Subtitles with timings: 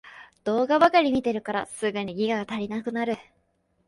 [0.45, 3.17] 動画ばかり見てるからすぐにギガが足りなくなる